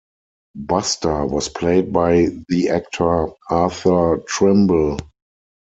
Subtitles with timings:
[0.55, 4.97] Buster was played by the actor Arthur Trimble.